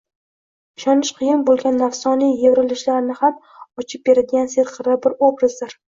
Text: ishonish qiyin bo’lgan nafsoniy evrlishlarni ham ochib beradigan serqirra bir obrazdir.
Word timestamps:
ishonish 0.79 1.11
qiyin 1.17 1.43
bo’lgan 1.49 1.77
nafsoniy 1.81 2.47
evrlishlarni 2.51 3.19
ham 3.21 3.37
ochib 3.85 4.03
beradigan 4.11 4.51
serqirra 4.55 4.97
bir 5.05 5.15
obrazdir. 5.29 5.79